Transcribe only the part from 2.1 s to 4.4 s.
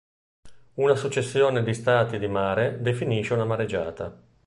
di mare definisce una mareggiata.